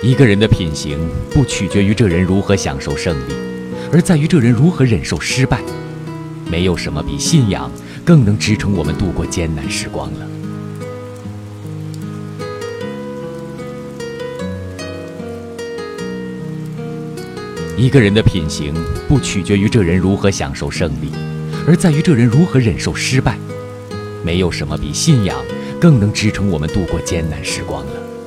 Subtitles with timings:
[0.00, 0.96] 一个人的品行
[1.28, 3.32] 不取决于这人如何享受胜利
[3.92, 5.60] 而在于这人如何忍受失败。
[6.48, 7.70] 没有什么比信仰
[8.04, 10.28] 更能支撑我们度过艰难时光了。
[17.76, 18.72] 一个人的品行
[19.08, 21.10] 不取决于这人如何享受胜利
[21.66, 23.36] 而在于这人如何忍受失败。
[24.24, 25.36] 没有什么比信仰
[25.80, 28.17] 更能支撑我们度过艰难时光了。